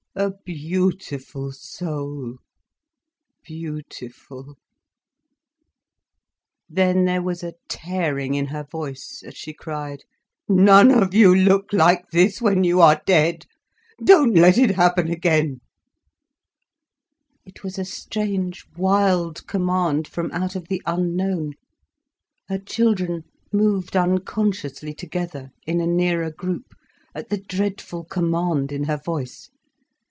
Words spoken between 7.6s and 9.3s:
tearing in her voice